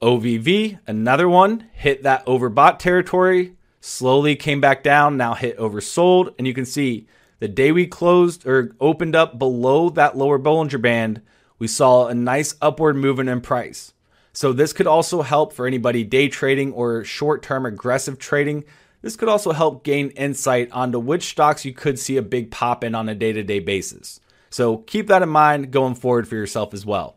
OVV, 0.03 0.79
another 0.87 1.27
one, 1.27 1.71
hit 1.73 2.03
that 2.03 2.27
overbought 2.27 2.79
territory, 2.79 3.55
slowly 3.81 4.37
came 4.37 4.61
back 4.61 4.83
down, 4.83 5.17
now 5.17 5.33
hit 5.33 5.57
oversold. 5.57 6.35
And 6.37 6.47
you 6.47 6.53
can 6.53 6.67
see 6.67 7.07
the 7.39 7.49
day 7.49 7.73
we 7.73 7.87
closed 7.87 8.47
or 8.47 8.77
opened 8.79 9.17
up 9.17 9.39
below 9.39 9.89
that 9.89 10.19
lower 10.19 10.39
Bollinger 10.39 10.83
Band, 10.83 11.23
we 11.59 11.67
saw 11.67 12.09
a 12.09 12.15
nice 12.15 12.57
upward 12.61 12.97
movement 12.97 13.31
in 13.31 13.41
price. 13.41 13.95
So 14.35 14.53
this 14.53 14.75
could 14.75 14.87
also 14.87 15.23
help 15.23 15.55
for 15.55 15.67
anybody 15.67 16.05
day 16.05 16.29
trading 16.29 16.75
or 16.75 17.05
short 17.05 17.43
term 17.43 17.65
aggressive 17.65 18.19
trading 18.19 18.65
this 19.03 19.17
could 19.17 19.29
also 19.29 19.53
help 19.53 19.85
gain 19.85 20.11
insight 20.11 20.71
onto 20.73 20.99
which 20.99 21.31
stocks 21.31 21.65
you 21.65 21.73
could 21.73 21.99
see 21.99 22.17
a 22.17 22.23
big 22.23 22.51
pop 22.51 22.85
in 22.85 22.95
on 22.95 23.09
a 23.09 23.15
day 23.15 23.33
to 23.33 23.43
day 23.43 23.61
basis. 23.61 24.21
So 24.51 24.79
keep 24.79 25.07
that 25.07 25.23
in 25.23 25.29
mind 25.29 25.71
going 25.71 25.95
forward 25.95 26.29
for 26.29 26.35
yourself 26.35 26.75
as 26.75 26.85
well. 26.85 27.17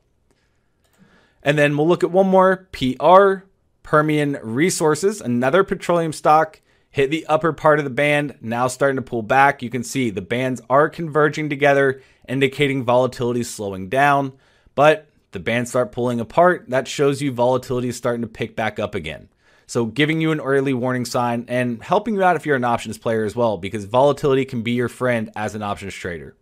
And 1.42 1.58
then 1.58 1.76
we'll 1.76 1.88
look 1.88 2.04
at 2.04 2.12
one 2.12 2.28
more 2.28 2.70
PR, 2.72 3.46
Permian 3.82 4.38
Resources, 4.42 5.20
another 5.20 5.64
petroleum 5.64 6.14
stock, 6.14 6.62
hit 6.90 7.12
the 7.12 7.26
upper 7.26 7.52
part 7.52 7.80
of 7.80 7.86
the 7.86 7.92
band, 7.92 8.38
now 8.40 8.68
starting 8.68 8.96
to 8.96 9.02
pull 9.02 9.24
back. 9.24 9.62
You 9.62 9.70
can 9.70 9.84
see 9.84 10.10
the 10.10 10.22
bands 10.22 10.62
are 10.70 10.90
converging 10.90 11.50
together, 11.50 12.02
indicating 12.30 12.86
volatility 12.86 13.44
slowing 13.44 13.90
down. 13.90 14.34
But 14.76 15.10
the 15.32 15.40
bands 15.40 15.72
start 15.72 15.92
pulling 15.92 16.20
apart, 16.20 16.66
that 16.70 16.88
shows 16.88 17.22
you 17.22 17.32
volatility 17.32 17.90
is 17.90 17.98
starting 17.98 18.22
to 18.22 18.28
pick 18.28 18.56
back 18.56 18.80
up 18.80 18.96
again. 18.96 19.28
So, 19.74 19.88
giving 19.88 20.22
you 20.22 20.32
an 20.32 20.40
early 20.40 20.76
warning 20.76 21.04
sign 21.04 21.46
and 21.48 21.82
helping 21.82 22.14
you 22.14 22.22
out 22.22 22.36
if 22.36 22.46
you're 22.46 22.56
an 22.56 22.64
options 22.64 23.00
player 23.00 23.24
as 23.24 23.36
well, 23.36 23.58
because 23.58 23.86
volatility 23.86 24.46
can 24.46 24.62
be 24.62 24.74
your 24.74 24.88
friend 24.88 25.32
as 25.36 25.56
an 25.56 25.64
options 25.64 25.96
trader. 25.96 26.36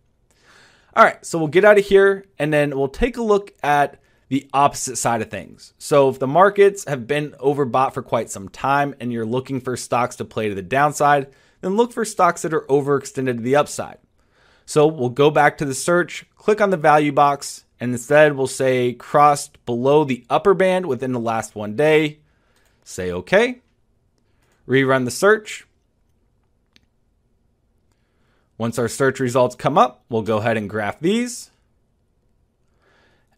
All 0.94 1.02
right, 1.02 1.24
so 1.24 1.38
we'll 1.38 1.48
get 1.48 1.64
out 1.64 1.78
of 1.78 1.86
here 1.86 2.26
and 2.38 2.52
then 2.52 2.76
we'll 2.76 2.88
take 2.88 3.16
a 3.16 3.22
look 3.22 3.54
at 3.62 3.98
the 4.28 4.50
opposite 4.52 4.98
side 4.98 5.22
of 5.22 5.30
things. 5.30 5.72
So, 5.78 6.10
if 6.10 6.18
the 6.18 6.26
markets 6.26 6.84
have 6.86 7.06
been 7.06 7.30
overbought 7.40 7.94
for 7.94 8.02
quite 8.02 8.28
some 8.28 8.50
time 8.50 8.94
and 9.00 9.10
you're 9.10 9.24
looking 9.24 9.62
for 9.62 9.78
stocks 9.78 10.16
to 10.16 10.26
play 10.26 10.50
to 10.50 10.54
the 10.54 10.60
downside, 10.60 11.28
then 11.62 11.74
look 11.74 11.94
for 11.94 12.04
stocks 12.04 12.42
that 12.42 12.52
are 12.52 12.66
overextended 12.68 13.36
to 13.36 13.42
the 13.42 13.56
upside. 13.56 13.96
So, 14.66 14.86
we'll 14.86 15.08
go 15.08 15.30
back 15.30 15.56
to 15.56 15.64
the 15.64 15.72
search, 15.72 16.26
click 16.36 16.60
on 16.60 16.68
the 16.68 16.76
value 16.76 17.12
box, 17.12 17.64
and 17.80 17.92
instead 17.92 18.36
we'll 18.36 18.46
say 18.46 18.92
crossed 18.92 19.64
below 19.64 20.04
the 20.04 20.26
upper 20.28 20.52
band 20.52 20.84
within 20.84 21.12
the 21.12 21.18
last 21.18 21.54
one 21.54 21.76
day 21.76 22.18
Say 22.84 23.10
OK. 23.10 23.60
Rerun 24.66 25.04
the 25.04 25.10
search. 25.10 25.66
Once 28.58 28.78
our 28.78 28.88
search 28.88 29.18
results 29.18 29.56
come 29.56 29.76
up, 29.76 30.04
we'll 30.08 30.22
go 30.22 30.38
ahead 30.38 30.56
and 30.56 30.70
graph 30.70 31.00
these. 31.00 31.50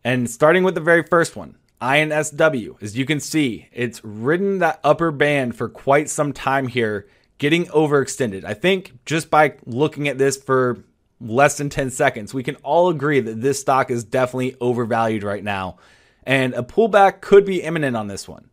And 0.03 0.29
starting 0.29 0.65
with 0.65 0.75
the 0.75 0.83
very 0.83 1.03
first 1.03 1.35
one, 1.35 1.57
INSW, 1.81 2.83
as 2.83 2.97
you 2.97 3.07
can 3.07 3.21
see, 3.21 3.69
it's 3.73 4.05
ridden 4.05 4.59
that 4.59 4.81
upper 4.85 5.11
band 5.11 5.57
for 5.57 5.69
quite 5.69 6.11
some 6.11 6.33
time 6.33 6.69
here, 6.69 7.07
getting 7.39 7.67
overextended. 7.67 8.45
I 8.45 8.55
think 8.55 8.93
just 9.07 9.31
by 9.31 9.55
looking 9.65 10.09
at 10.09 10.19
this 10.19 10.37
for 10.37 10.85
less 11.21 11.57
than 11.57 11.71
10 11.71 11.91
seconds, 11.91 12.35
we 12.35 12.43
can 12.43 12.57
all 12.57 12.91
agree 12.91 13.21
that 13.21 13.41
this 13.41 13.61
stock 13.61 13.91
is 13.91 14.05
definitely 14.05 14.57
overvalued 14.61 15.23
right 15.23 15.45
now. 15.45 15.79
And 16.25 16.55
a 16.55 16.63
pullback 16.63 17.21
could 17.21 17.45
be 17.45 17.63
imminent 17.63 17.97
on 17.97 18.09
this 18.09 18.29
one. 18.29 18.51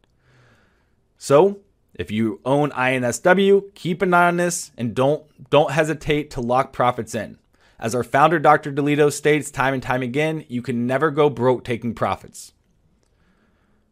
So, 1.23 1.59
if 1.93 2.09
you 2.09 2.41
own 2.45 2.71
INSW, 2.71 3.75
keep 3.75 4.01
an 4.01 4.11
eye 4.11 4.29
on 4.29 4.37
this 4.37 4.71
and 4.75 4.95
don't 4.95 5.23
don't 5.51 5.69
hesitate 5.69 6.31
to 6.31 6.41
lock 6.41 6.73
profits 6.73 7.13
in. 7.13 7.37
As 7.79 7.93
our 7.93 8.03
founder 8.03 8.39
Dr. 8.39 8.71
DiLiddo 8.71 9.13
states 9.13 9.51
time 9.51 9.75
and 9.75 9.83
time 9.83 10.01
again, 10.01 10.45
you 10.47 10.63
can 10.63 10.87
never 10.87 11.11
go 11.11 11.29
broke 11.29 11.63
taking 11.63 11.93
profits. 11.93 12.53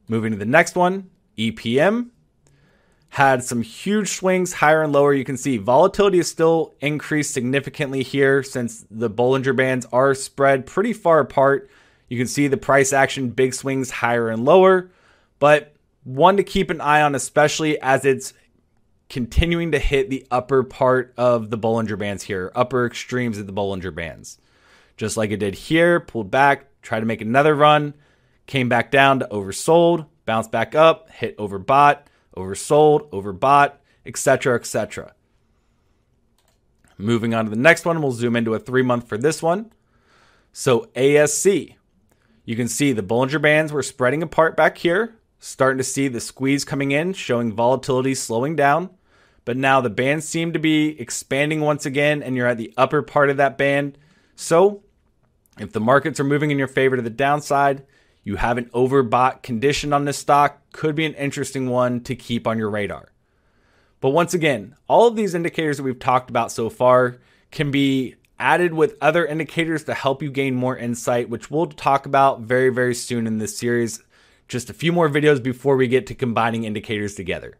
Moving 0.07 0.31
to 0.31 0.39
the 0.39 0.45
next 0.45 0.75
one, 0.75 1.11
EPM 1.37 2.09
had 3.09 3.43
some 3.43 3.61
huge 3.61 4.09
swings 4.09 4.53
higher 4.53 4.81
and 4.81 4.91
lower. 4.91 5.13
You 5.13 5.23
can 5.23 5.37
see 5.37 5.57
volatility 5.57 6.17
is 6.17 6.31
still 6.31 6.73
increased 6.81 7.31
significantly 7.31 8.01
here 8.01 8.41
since 8.41 8.87
the 8.89 9.09
Bollinger 9.09 9.55
Bands 9.55 9.85
are 9.93 10.15
spread 10.15 10.65
pretty 10.65 10.93
far 10.93 11.19
apart. 11.19 11.69
You 12.07 12.17
can 12.17 12.25
see 12.25 12.47
the 12.47 12.57
price 12.57 12.91
action 12.91 13.29
big 13.29 13.53
swings 13.53 13.91
higher 13.91 14.29
and 14.29 14.45
lower, 14.45 14.89
but 15.37 15.75
one 16.09 16.37
to 16.37 16.43
keep 16.43 16.69
an 16.69 16.81
eye 16.81 17.01
on, 17.01 17.13
especially 17.13 17.79
as 17.79 18.03
it's 18.03 18.33
continuing 19.09 19.71
to 19.71 19.79
hit 19.79 20.09
the 20.09 20.25
upper 20.31 20.63
part 20.63 21.13
of 21.17 21.49
the 21.49 21.57
Bollinger 21.57 21.97
Bands 21.97 22.23
here, 22.23 22.51
upper 22.55 22.85
extremes 22.85 23.37
of 23.37 23.47
the 23.47 23.53
Bollinger 23.53 23.93
Bands. 23.93 24.39
Just 24.97 25.17
like 25.17 25.31
it 25.31 25.37
did 25.37 25.55
here, 25.55 25.99
pulled 25.99 26.31
back, 26.31 26.65
tried 26.81 27.01
to 27.01 27.05
make 27.05 27.21
another 27.21 27.55
run, 27.55 27.93
came 28.47 28.69
back 28.69 28.91
down 28.91 29.19
to 29.19 29.27
oversold, 29.27 30.07
bounced 30.25 30.51
back 30.51 30.73
up, 30.73 31.09
hit 31.11 31.37
overbought, 31.37 31.99
oversold, 32.35 33.09
overbought, 33.11 33.73
etc., 34.05 34.55
etc. 34.55 35.13
Moving 36.97 37.33
on 37.33 37.45
to 37.45 37.51
the 37.51 37.57
next 37.57 37.85
one, 37.85 38.01
we'll 38.01 38.11
zoom 38.11 38.35
into 38.35 38.55
a 38.55 38.59
three 38.59 38.81
month 38.81 39.07
for 39.07 39.17
this 39.17 39.41
one. 39.43 39.71
So 40.51 40.89
ASC, 40.95 41.75
you 42.45 42.55
can 42.55 42.67
see 42.67 42.93
the 42.93 43.03
Bollinger 43.03 43.41
Bands 43.41 43.71
were 43.71 43.83
spreading 43.83 44.23
apart 44.23 44.57
back 44.57 44.79
here, 44.79 45.18
starting 45.39 45.77
to 45.77 45.83
see 45.83 46.07
the 46.07 46.19
squeeze 46.19 46.65
coming 46.65 46.91
in, 46.91 47.13
showing 47.13 47.53
volatility 47.53 48.13
slowing 48.13 48.55
down. 48.55 48.89
But 49.45 49.57
now 49.57 49.81
the 49.81 49.89
bands 49.89 50.27
seem 50.27 50.53
to 50.53 50.59
be 50.59 50.99
expanding 50.99 51.61
once 51.61 51.85
again, 51.85 52.21
and 52.21 52.35
you're 52.35 52.47
at 52.47 52.57
the 52.57 52.73
upper 52.77 53.01
part 53.01 53.29
of 53.29 53.37
that 53.37 53.57
band. 53.57 53.97
So, 54.35 54.83
if 55.57 55.71
the 55.71 55.79
markets 55.79 56.19
are 56.19 56.25
moving 56.25 56.51
in 56.51 56.59
your 56.59 56.67
favor 56.67 56.95
to 56.95 57.01
the 57.01 57.09
downside, 57.09 57.85
you 58.23 58.35
have 58.35 58.57
an 58.57 58.69
overbought 58.73 59.41
condition 59.41 59.91
on 59.91 60.05
this 60.05 60.17
stock, 60.17 60.61
could 60.71 60.93
be 60.93 61.05
an 61.05 61.13
interesting 61.15 61.69
one 61.69 62.01
to 62.01 62.15
keep 62.15 62.45
on 62.45 62.57
your 62.57 62.69
radar. 62.69 63.11
But 64.01 64.11
once 64.11 64.33
again, 64.33 64.75
all 64.87 65.07
of 65.07 65.15
these 65.15 65.33
indicators 65.33 65.77
that 65.77 65.83
we've 65.83 65.99
talked 65.99 66.29
about 66.29 66.51
so 66.51 66.69
far 66.69 67.17
can 67.51 67.71
be 67.71 68.15
added 68.37 68.73
with 68.73 68.95
other 69.01 69.25
indicators 69.25 69.83
to 69.85 69.93
help 69.93 70.21
you 70.21 70.31
gain 70.31 70.55
more 70.55 70.77
insight, 70.77 71.29
which 71.29 71.51
we'll 71.51 71.65
talk 71.65 72.05
about 72.05 72.41
very, 72.41 72.69
very 72.69 72.95
soon 72.95 73.27
in 73.27 73.39
this 73.39 73.57
series 73.57 74.01
just 74.49 74.69
a 74.69 74.73
few 74.73 74.91
more 74.91 75.07
videos 75.07 75.41
before 75.41 75.77
we 75.77 75.87
get 75.87 76.07
to 76.07 76.15
combining 76.15 76.65
indicators 76.65 77.15
together. 77.15 77.57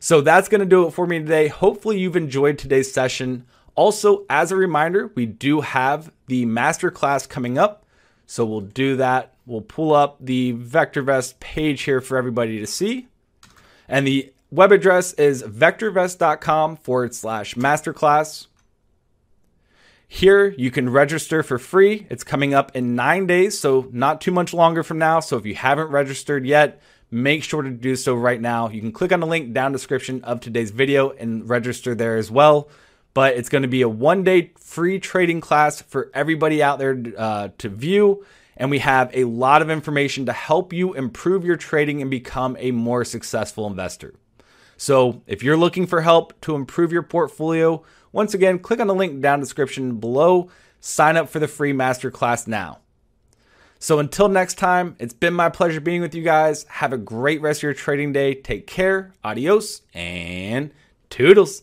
So 0.00 0.20
that's 0.20 0.48
going 0.48 0.60
to 0.60 0.66
do 0.66 0.86
it 0.86 0.90
for 0.90 1.06
me 1.06 1.20
today. 1.20 1.48
Hopefully, 1.48 1.98
you've 1.98 2.16
enjoyed 2.16 2.58
today's 2.58 2.92
session. 2.92 3.46
Also, 3.74 4.24
as 4.28 4.50
a 4.50 4.56
reminder, 4.56 5.12
we 5.14 5.26
do 5.26 5.60
have 5.60 6.10
the 6.26 6.46
masterclass 6.46 7.28
coming 7.28 7.58
up. 7.58 7.84
So 8.26 8.44
we'll 8.44 8.60
do 8.62 8.96
that. 8.96 9.34
We'll 9.46 9.60
pull 9.60 9.94
up 9.94 10.16
the 10.20 10.54
VectorVest 10.54 11.38
page 11.38 11.82
here 11.82 12.00
for 12.00 12.16
everybody 12.16 12.58
to 12.58 12.66
see. 12.66 13.06
And 13.88 14.06
the 14.06 14.32
web 14.50 14.72
address 14.72 15.12
is 15.14 15.42
vectorvest.com 15.44 16.76
forward 16.76 17.14
slash 17.14 17.54
masterclass. 17.54 18.46
Here, 20.08 20.54
you 20.56 20.70
can 20.70 20.88
register 20.88 21.42
for 21.42 21.58
free. 21.58 22.06
It's 22.08 22.22
coming 22.22 22.54
up 22.54 22.74
in 22.76 22.94
nine 22.94 23.26
days, 23.26 23.58
so 23.58 23.88
not 23.92 24.20
too 24.20 24.30
much 24.30 24.54
longer 24.54 24.82
from 24.82 24.98
now. 24.98 25.20
So 25.20 25.36
if 25.36 25.44
you 25.44 25.54
haven't 25.54 25.88
registered 25.88 26.46
yet, 26.46 26.80
make 27.10 27.42
sure 27.42 27.62
to 27.62 27.70
do 27.70 27.96
so 27.96 28.14
right 28.14 28.40
now. 28.40 28.68
You 28.68 28.80
can 28.80 28.92
click 28.92 29.12
on 29.12 29.20
the 29.20 29.26
link 29.26 29.52
down 29.52 29.72
description 29.72 30.22
of 30.22 30.40
today's 30.40 30.70
video 30.70 31.10
and 31.10 31.48
register 31.48 31.94
there 31.94 32.16
as 32.16 32.30
well. 32.30 32.68
But 33.14 33.36
it's 33.36 33.48
going 33.48 33.62
to 33.62 33.68
be 33.68 33.82
a 33.82 33.88
one 33.88 34.22
day 34.22 34.52
free 34.58 35.00
trading 35.00 35.40
class 35.40 35.82
for 35.82 36.10
everybody 36.14 36.62
out 36.62 36.78
there 36.78 37.02
uh, 37.16 37.48
to 37.58 37.68
view. 37.68 38.24
And 38.56 38.70
we 38.70 38.78
have 38.78 39.10
a 39.12 39.24
lot 39.24 39.60
of 39.60 39.70
information 39.70 40.26
to 40.26 40.32
help 40.32 40.72
you 40.72 40.94
improve 40.94 41.44
your 41.44 41.56
trading 41.56 42.00
and 42.00 42.10
become 42.10 42.56
a 42.58 42.70
more 42.70 43.04
successful 43.04 43.66
investor. 43.66 44.14
So 44.76 45.22
if 45.26 45.42
you're 45.42 45.56
looking 45.56 45.86
for 45.86 46.02
help 46.02 46.38
to 46.42 46.54
improve 46.54 46.92
your 46.92 47.02
portfolio, 47.02 47.82
once 48.16 48.32
again, 48.32 48.58
click 48.58 48.80
on 48.80 48.86
the 48.86 48.94
link 48.94 49.20
down 49.20 49.40
description 49.40 49.98
below. 49.98 50.48
Sign 50.80 51.18
up 51.18 51.28
for 51.28 51.38
the 51.38 51.46
free 51.46 51.74
masterclass 51.74 52.46
now. 52.46 52.78
So 53.78 53.98
until 53.98 54.30
next 54.30 54.54
time, 54.54 54.96
it's 54.98 55.12
been 55.12 55.34
my 55.34 55.50
pleasure 55.50 55.82
being 55.82 56.00
with 56.00 56.14
you 56.14 56.22
guys. 56.22 56.64
Have 56.70 56.94
a 56.94 56.98
great 56.98 57.42
rest 57.42 57.58
of 57.58 57.64
your 57.64 57.74
trading 57.74 58.14
day. 58.14 58.32
Take 58.32 58.66
care. 58.66 59.12
Adios 59.22 59.82
and 59.92 60.72
toodles. 61.10 61.62